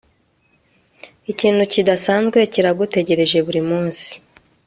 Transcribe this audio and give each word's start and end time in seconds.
ikintu 1.31 1.63
kidasanzwe 1.73 2.39
kiragutegereje 2.53 3.37
buri 3.45 3.61
munsi 3.69 4.09